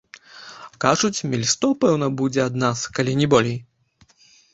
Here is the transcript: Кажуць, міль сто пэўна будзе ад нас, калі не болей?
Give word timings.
Кажуць, 0.85 1.25
міль 1.33 1.43
сто 1.51 1.69
пэўна 1.85 2.07
будзе 2.21 2.41
ад 2.47 2.57
нас, 2.63 2.79
калі 2.99 3.13
не 3.21 3.27
болей? 3.35 3.57